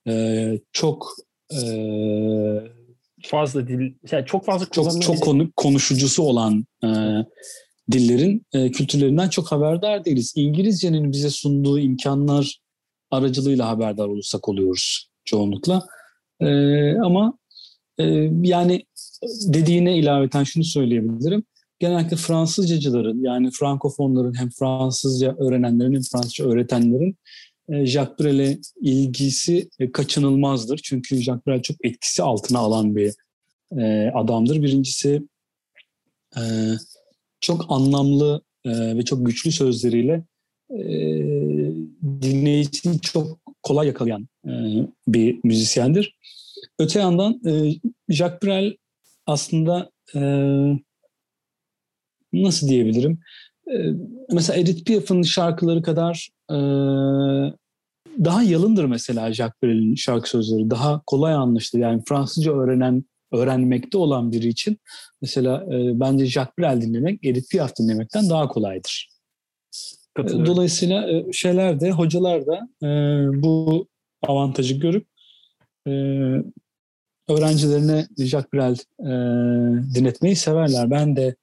[0.07, 1.15] e, çok
[1.53, 1.59] e,
[3.23, 6.87] fazla dil yani çok fazla çok çok konu, konuşucusu olan e,
[7.91, 10.33] dillerin e, kültürlerinden çok haberdar değiliz.
[10.35, 12.59] İngilizcenin bize sunduğu imkanlar
[13.11, 15.87] aracılığıyla haberdar olursak oluyoruz çoğunlukla.
[16.39, 16.47] E,
[16.97, 17.37] ama
[17.97, 18.03] e,
[18.41, 18.85] yani
[19.47, 21.43] dediğine ilaveten şunu söyleyebilirim.
[21.79, 27.17] Genellikle Fransızcacıların yani Frankofonların hem Fransızca öğrenenlerin hem Fransızca öğretenlerin
[27.69, 30.77] e, Jacques Brel'e ilgisi e, kaçınılmazdır.
[30.83, 33.13] Çünkü Jacques Brel çok etkisi altına alan bir
[33.77, 34.61] e, adamdır.
[34.61, 35.21] Birincisi
[37.41, 40.23] çok anlamlı ve çok güçlü sözleriyle
[42.21, 44.27] dinleyicisini çok kolay yakalayan
[45.07, 46.15] bir müzisyendir.
[46.79, 47.41] Öte yandan
[48.09, 48.77] Jacques Brel
[49.25, 49.91] aslında
[52.43, 53.19] nasıl diyebilirim?
[53.71, 53.75] E,
[54.31, 56.55] mesela Edith Piaf'ın şarkıları kadar e,
[58.23, 60.69] daha yalındır mesela Jacques Brel'in şarkı sözleri.
[60.69, 61.81] Daha kolay anlaşılır.
[61.81, 64.77] Yani Fransızca öğrenen öğrenmekte olan biri için
[65.21, 69.09] mesela e, bence Jacques Brel dinlemek Edith Piaf dinlemekten daha kolaydır.
[70.17, 72.87] Dolayısıyla e, şeyler de hocalar da e,
[73.43, 73.87] bu
[74.23, 75.07] avantajı görüp
[75.87, 75.91] e,
[77.29, 79.09] öğrencilerine Jacques Brel e,
[79.95, 80.91] dinletmeyi severler.
[80.91, 81.35] Ben de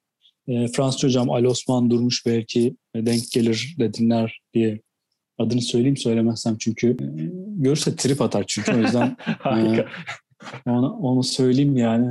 [0.49, 4.81] e, Fransız hocam Ali Osman Durmuş belki denk gelir de dinler diye
[5.39, 6.97] adını söyleyeyim söylemezsem çünkü e,
[7.57, 9.85] görürse trip atar çünkü o yüzden e,
[10.67, 12.09] onu, onu söyleyeyim yani.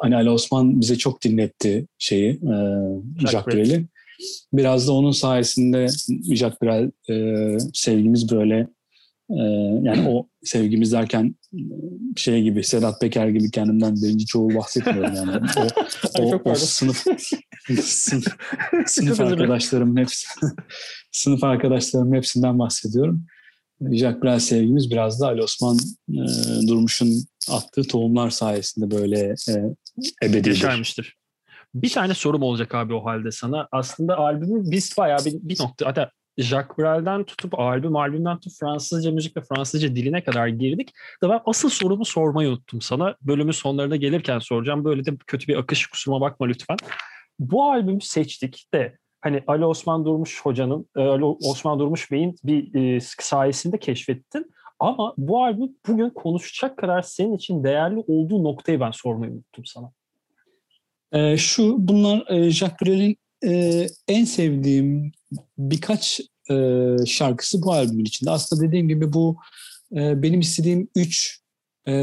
[0.00, 2.54] Hani Ali Osman bize çok dinletti şeyi e,
[3.18, 3.86] Jacques Brel'i.
[4.52, 5.86] Biraz da onun sayesinde
[6.34, 8.68] Jacques Brel e, sevgimiz böyle
[9.30, 9.42] ee,
[9.82, 11.36] yani o sevgimiz derken
[12.16, 15.46] şey gibi Sedat Peker gibi kendimden birinci çoğul bahsetmiyorum yani.
[16.18, 17.04] O, o, o sınıf
[17.80, 18.24] sınıf,
[18.86, 20.26] sınıf arkadaşlarım hepsi
[21.12, 23.26] sınıf arkadaşlarım hepsinden bahsediyorum.
[23.80, 26.22] Jacques Brel sevgimiz biraz da Ali Osman e,
[26.68, 29.52] Durmuş'un attığı tohumlar sayesinde böyle e,
[30.24, 30.50] ebedidir.
[30.50, 31.16] Yaşarmıştır.
[31.74, 33.68] Bir tane sorum olacak abi o halde sana.
[33.72, 39.10] Aslında albümü biz bayağı bir, bir nokta hatta Jacques Brel'den tutup albüm albümden tutup Fransızca
[39.10, 40.92] müzik ve Fransızca diline kadar girdik.
[41.22, 43.16] Da ben asıl sorumu sormayı unuttum sana.
[43.22, 44.84] Bölümün sonlarına gelirken soracağım.
[44.84, 46.76] Böyle de kötü bir akış kusuruma bakma lütfen.
[47.38, 52.74] Bu albümü seçtik de hani Ali Osman Durmuş hocanın, e, Ali Osman Durmuş Bey'in bir
[52.74, 54.54] e, sayesinde keşfettin.
[54.78, 59.92] Ama bu albüm bugün konuşacak kadar senin için değerli olduğu noktayı ben sormayı unuttum sana.
[61.12, 63.16] E, şu, bunlar e, Jacques Brel'in
[63.46, 65.12] e, en sevdiğim
[65.58, 66.20] birkaç
[66.50, 68.30] e, şarkısı bu albümün içinde.
[68.30, 69.36] Aslında dediğim gibi bu
[69.92, 71.40] e, benim istediğim üç
[71.88, 71.94] e,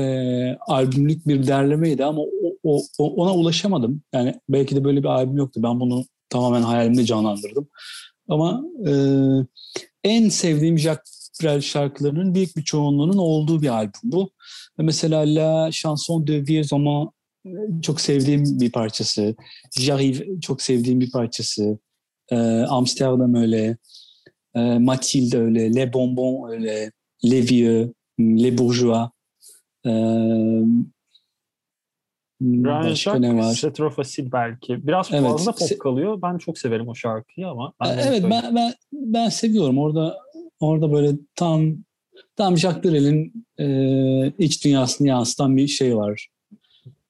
[0.68, 2.22] albümlük bir derlemeydi ama
[2.64, 4.02] o, o, ona ulaşamadım.
[4.14, 5.64] Yani belki de böyle bir albüm yoktu.
[5.64, 7.68] Ben bunu tamamen hayalimde canlandırdım.
[8.28, 8.94] Ama e,
[10.04, 14.32] en sevdiğim Jacques Brel şarkılarının büyük bir çoğunluğunun olduğu bir albüm bu.
[14.78, 17.12] Mesela La Chanson de Vieux Zaman
[17.82, 19.36] çok sevdiğim bir parçası.
[19.80, 21.80] J'arrive çok sevdiğim bir parçası.
[22.32, 23.78] Ee, Amsterdam öyle.
[24.80, 25.76] Mathilde öyle.
[25.76, 26.92] Les Bonbons öyle.
[27.24, 27.94] Les Vieux.
[28.20, 29.10] Les Bourgeois.
[29.86, 30.62] Ee,
[32.42, 33.54] Başka ne var?
[33.54, 34.88] Setrofasil belki.
[34.88, 36.22] Biraz evet, fazla pop kalıyor.
[36.22, 37.74] Ben çok severim o şarkıyı ama.
[37.82, 39.78] Ben evet ben, ben ben seviyorum.
[39.78, 40.18] Orada
[40.60, 41.76] orada böyle tam
[42.36, 46.28] tam Jacques Brel'in e, iç dünyasını yansıtan bir şey var.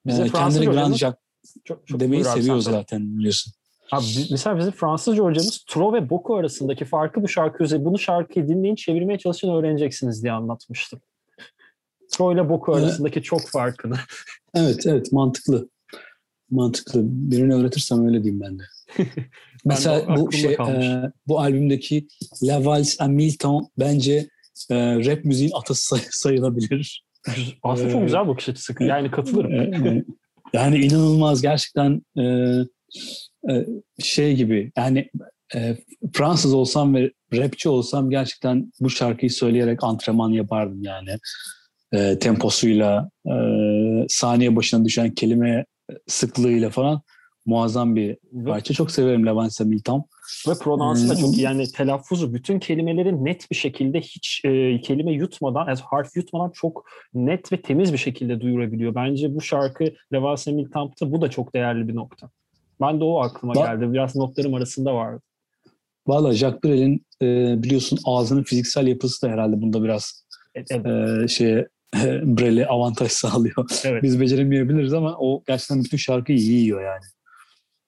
[0.06, 3.54] Bize yani kendini Grand Jacques çok, çok demeyi seviyor zaten biliyorsun.
[3.92, 8.48] Abi, mesela bizim Fransızca hocamız Tro ve Boku arasındaki farkı bu şarkı üzerinde bunu şarkıyı
[8.48, 11.02] dinleyin çevirmeye çalışın öğreneceksiniz diye anlatmıştım.
[12.12, 13.26] Tro ile Boku arasındaki evet.
[13.26, 13.96] çok farkını.
[14.56, 15.70] Evet evet mantıklı.
[16.50, 17.02] Mantıklı.
[17.04, 18.64] Birini öğretirsem öyle diyeyim ben de.
[19.66, 22.08] mesela bu şey e, bu albümdeki
[22.44, 23.08] La Valse à
[23.40, 24.28] Temps bence
[24.70, 24.76] e,
[25.06, 27.06] rap müziğin atası say- sayılabilir.
[27.64, 28.74] Aslında çok güzel bakış açısı.
[28.80, 30.06] Yani katılırım.
[30.54, 32.66] yani inanılmaz gerçekten e, e,
[34.00, 35.10] şey gibi yani
[35.56, 35.78] e,
[36.14, 41.18] Fransız olsam ve rapçi olsam gerçekten bu şarkıyı söyleyerek antrenman yapardım yani.
[41.94, 43.34] E, temposuyla, e,
[44.10, 45.66] saniye başına düşen kelime
[46.08, 47.02] sıklığıyla falan
[47.46, 48.74] muazzam bir parça.
[48.74, 50.06] Çok severim Levance Milton.
[50.48, 51.42] Ve pronansı da çok iyi.
[51.42, 56.86] Yani telaffuzu bütün kelimelerin net bir şekilde hiç e, kelime yutmadan, yani harf yutmadan çok
[57.14, 58.96] net ve temiz bir şekilde duyurabiliyor.
[58.96, 62.30] Bence bu şarkı Levance Milton'da bu da çok değerli bir nokta.
[62.82, 63.94] Ben de o aklıma ba- geldi.
[63.94, 65.22] Biraz notlarım arasında vardı.
[66.08, 70.86] Valla Jacques Brel'in e, biliyorsun ağzının fiziksel yapısı da herhalde bunda biraz evet.
[70.86, 71.68] e, şeye
[72.24, 73.82] Brel'e avantaj sağlıyor.
[73.86, 74.04] Evet.
[74.04, 77.04] Biz beceremeyebiliriz ama o gerçekten bütün şarkıyı yiyor yani.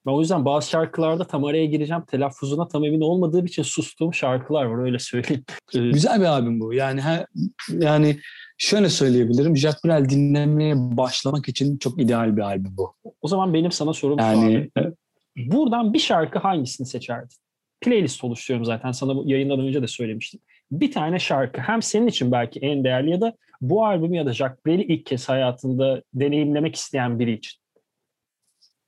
[0.06, 2.02] Ben o yüzden bazı şarkılarda tam araya gireceğim.
[2.04, 5.44] Telaffuzuna tam emin olmadığım için sustuğum şarkılar var öyle söyleyeyim.
[5.72, 6.74] Güzel bir albüm bu.
[6.74, 7.26] Yani he,
[7.68, 8.16] yani
[8.58, 9.56] şöyle söyleyebilirim.
[9.56, 12.94] Jacques Brel dinlemeye başlamak için çok ideal bir albüm bu.
[13.22, 14.92] O zaman benim sana sorum yani, şu abi.
[15.36, 17.36] Buradan bir şarkı hangisini seçerdin?
[17.80, 18.92] Playlist oluşturuyorum zaten.
[18.92, 20.40] Sana yayından önce de söylemiştim.
[20.70, 24.32] bir tane şarkı hem senin için belki en değerli ya da bu albümü ya da
[24.32, 27.63] Jacques Brel'i ilk kez hayatında deneyimlemek isteyen biri için.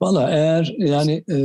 [0.00, 1.36] Valla eğer yani e,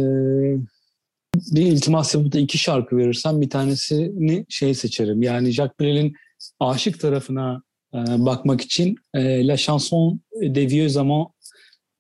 [1.36, 5.22] bir iltimas yapıp da iki şarkı verirsem bir tanesini şey seçerim.
[5.22, 6.14] Yani Jacques Brel'in
[6.60, 11.32] aşık tarafına e, bakmak için e, La Chanson de Vieux Amants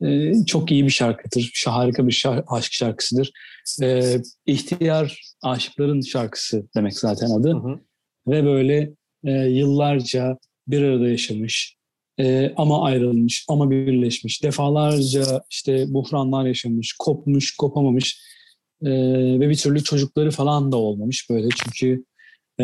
[0.02, 1.64] e, çok iyi bir şarkıdır.
[1.68, 3.32] Harika bir şarkı, aşk şarkısıdır.
[3.82, 7.54] E, ihtiyar aşıkların şarkısı demek zaten adı.
[7.54, 7.80] Hı hı.
[8.28, 8.92] Ve böyle
[9.24, 10.38] e, yıllarca
[10.68, 11.76] bir arada yaşamış
[12.20, 14.44] e, ama ayrılmış ama birleşmiş.
[14.44, 18.22] Defalarca işte buhranlar yaşamış, kopmuş, kopamamış
[18.82, 18.90] e,
[19.40, 22.06] ve bir türlü çocukları falan da olmamış böyle çünkü
[22.60, 22.64] e,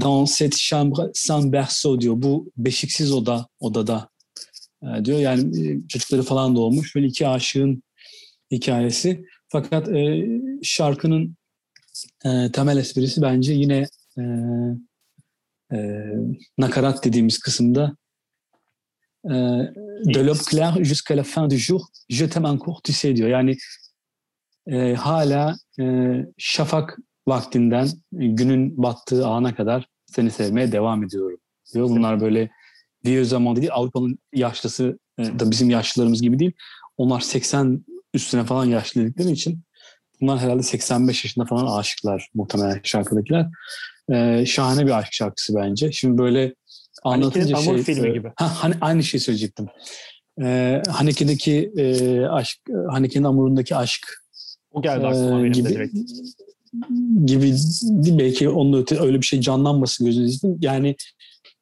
[0.00, 2.14] dans cette chambre sans berceau diyor.
[2.18, 4.08] Bu beşiksiz oda odada
[4.82, 5.18] e, diyor.
[5.18, 6.96] Yani e, çocukları falan da olmuş.
[6.96, 7.82] Böyle iki aşığın
[8.50, 9.24] hikayesi.
[9.48, 10.26] Fakat e,
[10.62, 11.36] şarkının
[12.24, 13.86] e, temel esprisi bence yine
[14.18, 14.22] e,
[15.72, 15.78] e,
[16.58, 17.96] nakarat dediğimiz kısımda
[19.24, 19.30] e,
[20.04, 23.28] de l'aube claire jusqu'à la fin du jour je t'aime encore tu sais diyor.
[23.28, 23.56] Yani
[24.66, 31.38] e, hala e, şafak vaktinden günün battığı ana kadar seni sevmeye devam ediyorum
[31.74, 31.88] diyor.
[31.88, 32.50] Bunlar böyle
[33.04, 36.52] diyor zaman değil Avrupa'nın yaşlısı e, da bizim yaşlılarımız gibi değil.
[36.96, 39.62] Onlar 80 üstüne falan yaşlı dedikleri için
[40.20, 43.46] bunlar herhalde 85 yaşında falan aşıklar muhtemelen şarkıdakiler.
[44.12, 45.92] Ee, şahane bir aşk şarkısı bence.
[45.92, 46.54] Şimdi böyle
[47.02, 47.94] anlatınca Haneke'nin şey...
[47.94, 48.32] filmi gibi.
[48.36, 49.66] Ha, hani, aynı şeyi söyleyecektim.
[50.42, 52.58] Ee, Haneke'deki e, aşk,
[52.90, 54.06] Haneke'nin Amur'undaki aşk
[54.72, 55.94] o geldi aklıma e, benim gibi, de direkt.
[57.26, 57.54] Gibi
[58.18, 60.48] belki onun öte öyle bir şey canlanmasın gözünüzde.
[60.60, 60.96] Yani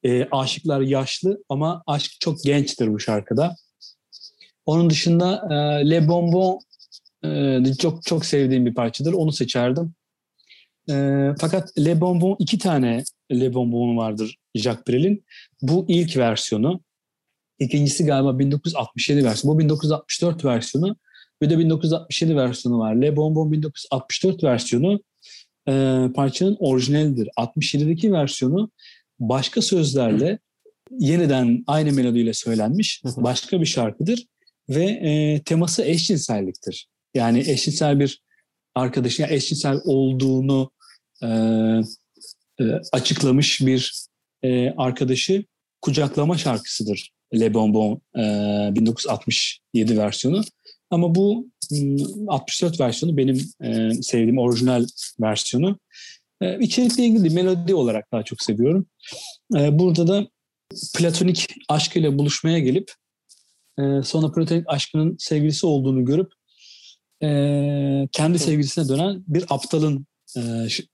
[0.05, 3.57] e, aşıklar yaşlı ama aşk çok gençtir bu şarkıda.
[4.67, 6.61] Onun dışında e, Le Bonbon
[7.25, 9.13] e, çok çok sevdiğim bir parçadır.
[9.13, 9.95] Onu seçerdim.
[10.91, 15.25] E, fakat Le Bonbon iki tane Le Bonbon vardır Jacques Brel'in.
[15.63, 16.81] Bu ilk versiyonu.
[17.59, 19.55] İkincisi galiba 1967 versiyonu.
[19.55, 20.97] Bu 1964 versiyonu.
[21.43, 22.95] Bir de 1967 versiyonu var.
[22.95, 25.01] Le Bonbon 1964 versiyonu
[25.69, 27.29] e, parçanın orijinalidir.
[27.37, 28.71] 67'deki versiyonu
[29.21, 30.39] başka sözlerle
[30.99, 34.27] yeniden aynı melodiyle söylenmiş başka bir şarkıdır
[34.69, 36.89] ve e, teması eşcinselliktir.
[37.15, 38.23] Yani eşcinsel bir
[38.75, 40.71] arkadaşın yani eşcinsel olduğunu
[41.23, 41.29] e,
[42.61, 44.07] e, açıklamış bir
[44.43, 45.45] e, arkadaşı
[45.83, 50.43] kucaklama şarkısıdır Le Bonbon e, 1967 versiyonu.
[50.91, 51.51] Ama bu
[52.29, 54.87] 64 versiyonu benim e, sevdiğim orijinal
[55.21, 55.79] versiyonu.
[56.41, 58.87] E, içerikle ilgili melodi olarak daha çok seviyorum.
[59.57, 60.29] E, burada da
[60.97, 62.93] platonik aşkıyla buluşmaya gelip
[63.79, 66.33] e, sonra platonik aşkının sevgilisi olduğunu görüp
[67.23, 67.29] e,
[68.13, 70.41] kendi sevgilisine dönen bir aptalın e,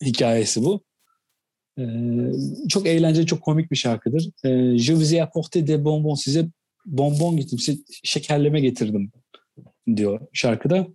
[0.04, 0.84] hikayesi bu.
[1.78, 1.84] E,
[2.68, 4.30] çok eğlenceli, çok komik bir şarkıdır.
[4.44, 6.24] E, Je vous ai apporté des bonbons.
[6.24, 6.46] Size
[6.86, 9.12] bonbon getirdim, size şekerleme getirdim
[9.96, 10.86] diyor şarkıda.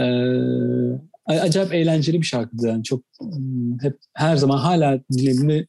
[0.00, 0.06] E,
[1.26, 2.68] acayip eğlenceli bir şarkıdır.
[2.68, 3.04] Yani çok
[3.80, 5.66] hep her zaman hala dinlediğimde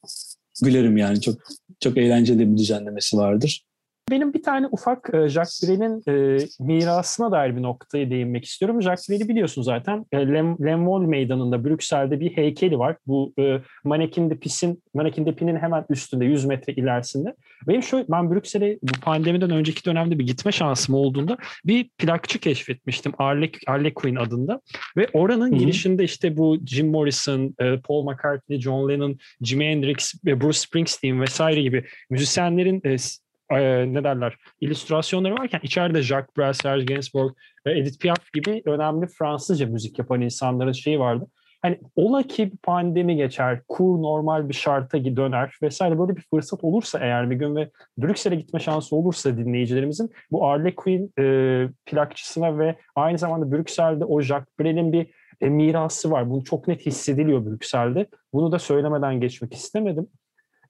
[0.64, 1.22] gülerim yani.
[1.22, 1.36] Çok
[1.80, 3.66] çok eğlenceli bir düzenlemesi vardır.
[4.12, 8.82] Benim bir tane ufak e, Jacques Brel'in e, mirasına dair bir noktayı değinmek istiyorum.
[8.82, 10.06] Jacques Brel'i biliyorsun zaten.
[10.12, 12.98] E, Lem, Lemol Meydanı'nda Brüksel'de bir heykeli var.
[13.08, 17.36] Bu e, Manekin de Pis'in Manekin de Pin'in hemen üstünde 100 metre ilerisinde.
[17.68, 23.14] Benim şu ben Brüksel'e bu pandemiden önceki dönemde bir gitme şansım olduğunda bir plakçı keşfetmiştim.
[23.18, 24.62] Arle, Arle Queen adında.
[24.98, 25.60] Ve oranın Hı-hı.
[25.60, 31.62] girişinde işte bu Jim Morrison, e, Paul McCartney, John Lennon, Jimi Hendrix, Bruce Springsteen vesaire
[31.62, 32.98] gibi müzisyenlerin e,
[33.52, 39.08] e, ne derler illüstrasyonları varken içeride Jacques Brel, Serge Gainsbourg ve Edith Piaf gibi önemli
[39.08, 41.28] Fransızca müzik yapan insanların şeyi vardı.
[41.66, 47.00] Hani ola ki pandemi geçer, kur normal bir şarta döner vesaire böyle bir fırsat olursa
[47.00, 52.76] eğer bir gün ve Brüksel'e gitme şansı olursa dinleyicilerimizin bu Arle Queen e, plakçısına ve
[52.96, 55.08] aynı zamanda Brüksel'de o Jacques Brel'in bir
[55.42, 56.30] e, mirası var.
[56.30, 58.08] Bunu çok net hissediliyor Brüksel'de.
[58.34, 60.08] Bunu da söylemeden geçmek istemedim.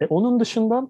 [0.02, 0.88] E, onun dışında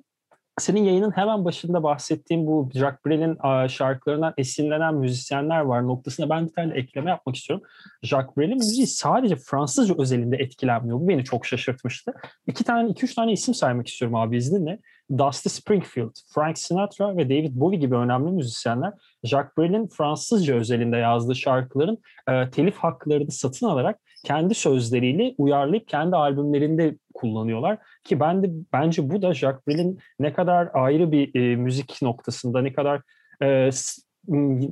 [0.59, 6.53] senin yayının hemen başında bahsettiğim bu Jacques Brel'in şarkılarından esinlenen müzisyenler var noktasına ben bir
[6.53, 7.65] tane ekleme yapmak istiyorum.
[8.03, 10.99] Jacques Brel'in müziği sadece Fransızca özelinde etkilenmiyor.
[10.99, 12.13] Bu beni çok şaşırtmıştı.
[12.47, 14.79] İki tane, iki üç tane isim saymak istiyorum abi izninle.
[15.17, 21.35] Dusty Springfield, Frank Sinatra ve David Bowie gibi önemli müzisyenler Jacques Brel'in Fransızca özelinde yazdığı
[21.35, 21.97] şarkıların
[22.29, 29.09] e, telif haklarını satın alarak kendi sözleriyle uyarlayıp kendi albümlerinde kullanıyorlar ki ben de bence
[29.09, 33.01] bu da Jacques Brel'in ne kadar ayrı bir e, müzik noktasında ne kadar
[33.41, 33.69] e,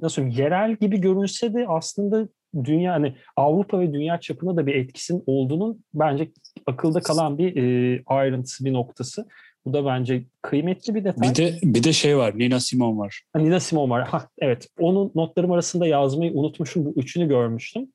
[0.02, 2.28] nasıl yerel gibi görünse de aslında
[2.63, 6.32] dünya hani Avrupa ve dünya çapında da bir etkisinin olduğunun bence
[6.66, 9.28] akılda kalan bir e, ayrıntısı bir noktası.
[9.66, 11.30] Bu da bence kıymetli bir detay.
[11.30, 12.39] Bir de bir de şey var.
[12.39, 13.22] Nina Simone var.
[13.36, 14.08] Nina Simone var.
[14.08, 14.68] Ha, evet.
[14.80, 16.86] Onun notlarım arasında yazmayı unutmuşum.
[16.86, 17.88] Bu üçünü görmüştüm.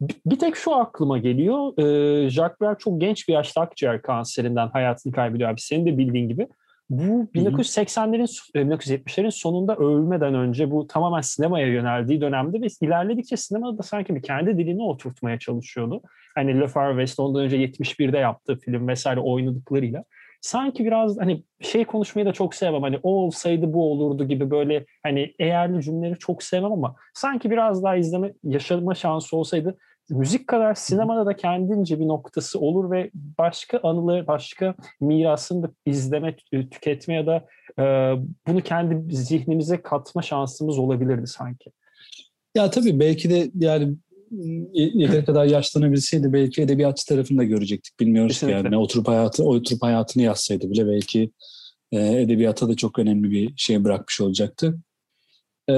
[0.00, 1.78] Bir tek şu aklıma geliyor.
[1.78, 5.60] E, Jacques Brel çok genç bir yaşta akciğer kanserinden hayatını kaybediyor abi.
[5.60, 6.48] Senin de bildiğin gibi.
[6.90, 13.82] Bu 1980'lerin 1970'lerin sonunda ölmeden önce bu tamamen sinemaya yöneldiği dönemde ve ilerledikçe sinemada da
[13.82, 16.02] sanki bir kendi dilini oturtmaya çalışıyordu.
[16.34, 20.04] Hani Le Far West ondan önce 71'de yaptığı film vesaire oynadıklarıyla
[20.40, 22.82] sanki biraz hani şey konuşmayı da çok sevmem.
[22.82, 27.82] Hani o olsaydı bu olurdu gibi böyle hani eğerli cümleleri çok sevmem ama sanki biraz
[27.82, 29.78] daha izleme yaşama şansı olsaydı
[30.10, 36.36] müzik kadar sinemada da kendince bir noktası olur ve başka anıları, başka mirasını da izleme,
[36.36, 37.46] tüketme ya da
[37.78, 37.82] e,
[38.46, 41.70] bunu kendi zihnimize katma şansımız olabilirdi sanki.
[42.54, 43.96] Ya tabii belki de yani
[44.72, 48.00] yeteri kadar yaşlanabilseydi belki edebiyatçı tarafını da görecektik.
[48.00, 48.56] Bilmiyoruz Kesinlikle.
[48.56, 48.76] yani.
[48.76, 51.30] Oturup hayatı oturup hayatını yazsaydı bile belki
[51.92, 54.78] e, edebiyata da çok önemli bir şey bırakmış olacaktı.
[55.68, 55.74] E,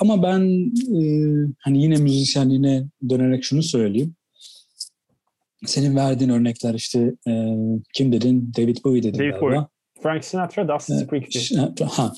[0.00, 1.02] ama ben e,
[1.58, 4.14] hani yine müzisyenliğine dönerek şunu söyleyeyim.
[5.66, 7.54] Senin verdiğin örnekler işte e,
[7.94, 8.52] kim dedin?
[8.56, 9.46] David Bowie dedin David galiba.
[9.46, 9.66] Bowie.
[10.02, 11.80] Frank Sinatra, Dusty Springfield.
[11.80, 12.12] Ha.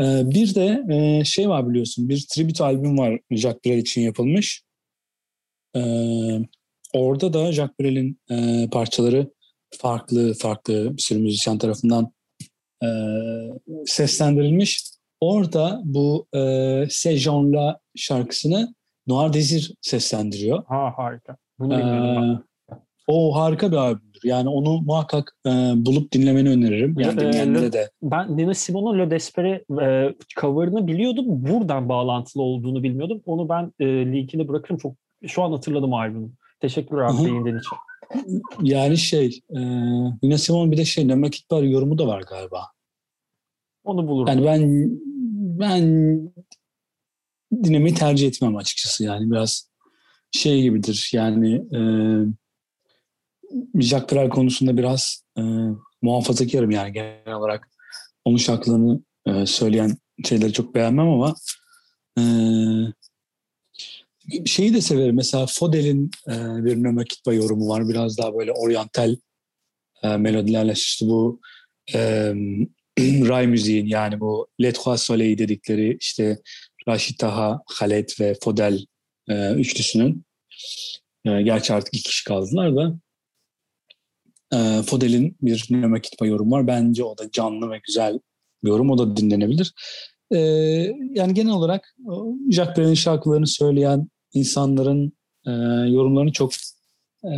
[0.00, 4.62] E, bir de e, şey var biliyorsun, bir tribute albüm var Jack Brel için yapılmış.
[5.76, 6.40] Ee,
[6.94, 9.30] orada da Jacques Brel'in e, parçaları
[9.78, 12.12] farklı farklı bir sürü müzisyen tarafından
[12.84, 12.88] e,
[13.86, 14.84] seslendirilmiş.
[15.20, 18.74] Orada bu e, Sejon'la şarkısını
[19.06, 20.64] Noir Desir seslendiriyor.
[20.64, 21.36] Ha harika.
[21.58, 22.76] Bunu ee,
[23.08, 24.20] o harika bir albümdür.
[24.24, 27.00] Yani onu muhakkak e, bulup dinlemeni öneririm.
[27.00, 27.90] Yani dinleyenlere de.
[28.02, 31.24] Ben Nina Simone'un Le Despere e, cover'ını biliyordum.
[31.28, 33.22] Buradan bağlantılı olduğunu bilmiyordum.
[33.26, 34.78] Onu ben e, linkini bırakırım.
[34.78, 34.94] Çok
[35.26, 36.30] şu an hatırladım albümü.
[36.60, 37.76] Teşekkürler abi değindiğin için.
[38.62, 39.60] Yani şey, e,
[40.22, 42.66] Nina Simone bir de şey, Nemakit var yorumu da var galiba.
[43.84, 44.28] Onu bulurum.
[44.28, 44.90] Yani ben
[45.58, 45.82] ben
[47.64, 49.70] dinlemeyi tercih etmem açıkçası yani biraz
[50.30, 51.80] şey gibidir yani e,
[53.80, 55.42] Jacques Brel konusunda biraz e,
[56.02, 57.68] muhafazakarım yani genel olarak
[58.24, 61.34] onun şarkılarını e, söyleyen şeyleri çok beğenmem ama
[62.18, 62.22] e,
[64.46, 65.16] şeyi de severim.
[65.16, 66.32] Mesela Fodel'in e,
[66.64, 67.88] bir Nömakitba yorumu var.
[67.88, 69.16] Biraz daha böyle oryantal
[70.02, 71.40] e, melodilerle işte bu
[71.94, 71.98] e,
[73.00, 76.38] ray müziğin yani bu Les Trois Soleil dedikleri işte
[76.88, 78.86] Raşit Taha, Khaled ve Fodel
[79.28, 80.24] e, üçlüsünün
[81.24, 82.98] e, gerçi artık iki kişi kaldılar da
[84.54, 86.66] e, Fodel'in bir Nömakitba yorumu var.
[86.66, 88.18] Bence o da canlı ve güzel
[88.64, 88.90] bir yorum.
[88.90, 89.72] O da dinlenebilir.
[90.34, 90.38] Ee,
[91.10, 91.96] yani genel olarak
[92.50, 95.12] Jacques Brel'in şarkılarını söyleyen insanların
[95.46, 95.50] e,
[95.90, 96.52] yorumlarını çok
[97.24, 97.32] e,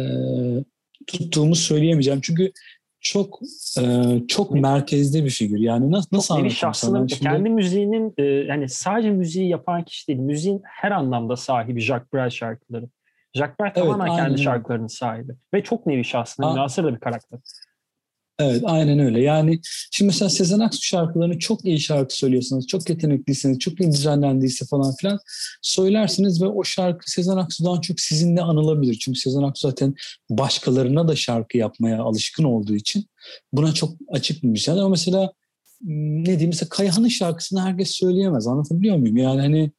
[1.07, 2.21] tuttuğumu söyleyemeyeceğim.
[2.23, 2.53] Çünkü
[3.01, 3.41] çok
[3.81, 3.83] e,
[4.29, 5.59] çok merkezde bir figür.
[5.59, 7.07] Yani nasıl nasıl anlatayım şahsına, sana?
[7.07, 10.19] Kendi müziğinin e, yani sadece müziği yapan kişi değil.
[10.19, 12.89] Müziğin her anlamda sahibi Jacques Brel şarkıları.
[13.35, 15.33] Jacques Brel evet, tamamen kendi şarkılarının sahibi.
[15.55, 17.41] Ve çok nevi şahsına münasır da bir karakter.
[18.39, 19.21] Evet aynen öyle.
[19.21, 24.65] Yani şimdi mesela Sezen Aksu şarkılarını çok iyi şarkı söylüyorsanız, çok yetenekliyseniz, çok iyi düzenlendiyse
[24.67, 25.19] falan filan
[25.63, 28.95] söylersiniz ve o şarkı Sezen Aksu'dan çok sizinle anılabilir.
[28.95, 29.95] Çünkü Sezen Aksu zaten
[30.31, 33.07] başkalarına da şarkı yapmaya alışkın olduğu için
[33.53, 34.77] buna çok açık bir müzisyen.
[34.77, 35.33] Ama mesela
[35.81, 38.47] ne diyeyim mesela Kayahan'ın şarkısını herkes söyleyemez.
[38.47, 39.17] Anlatabiliyor muyum?
[39.17, 39.71] Yani hani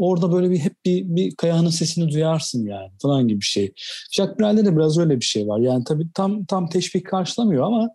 [0.00, 3.72] orada böyle bir hep bir, bir Kayahan'ın sesini duyarsın yani falan gibi bir şey.
[4.10, 5.60] Jacques Brel'de de biraz öyle bir şey var.
[5.60, 7.90] Yani tabii tam tam teşvik karşılamıyor ama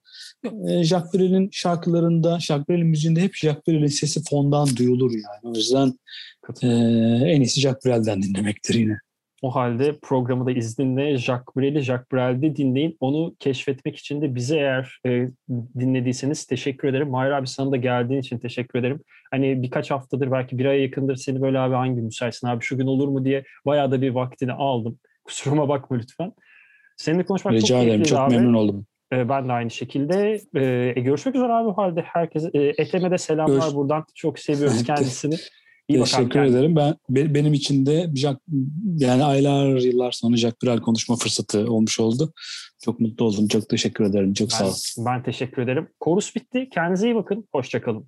[0.68, 5.54] e, Jacques Brel'in şarkılarında, Jacques Brel'in müziğinde hep Jacques Brel'in sesi fondan duyulur yani.
[5.54, 6.00] O yüzden
[6.62, 6.68] e,
[7.32, 8.98] en iyisi Jacques Brel'den dinlemektir yine.
[9.46, 12.98] O halde programı da izninle Jacques Brel'i Jacques Brel'de dinleyin.
[13.00, 15.28] Onu keşfetmek için de bize eğer e,
[15.80, 17.10] dinlediyseniz teşekkür ederim.
[17.10, 19.02] Mahir abi sana da geldiğin için teşekkür ederim.
[19.32, 22.88] Hani birkaç haftadır belki bir aya yakındır seni böyle abi hangi müsaitsin abi şu gün
[22.88, 25.00] olur mu diye bayağı da bir vaktini aldım.
[25.24, 26.34] Kusuruma bakma lütfen.
[26.98, 28.04] Seninle konuşmak Rica çok ederim.
[28.04, 28.36] Çok abi.
[28.36, 28.86] memnun oldum.
[29.14, 30.42] E, ben de aynı şekilde.
[30.96, 32.02] E, görüşmek üzere abi o halde.
[32.02, 33.76] Herkese, e, Etem'e de selamlar Görüş...
[33.76, 34.06] buradan.
[34.16, 35.36] Çok seviyoruz kendisini.
[35.88, 36.76] İyi Teşekkür ederim.
[36.76, 38.42] Ben benim için de Jack,
[38.98, 42.34] yani aylar yıllar sonra Jack Brel konuşma fırsatı olmuş oldu.
[42.84, 43.48] Çok mutlu oldum.
[43.48, 44.34] Çok teşekkür ederim.
[44.34, 45.06] Çok ben, sağ ol.
[45.06, 45.88] Ben teşekkür ederim.
[46.00, 46.70] Korus bitti.
[46.74, 47.48] Kendinize iyi bakın.
[47.52, 48.08] Hoşçakalın.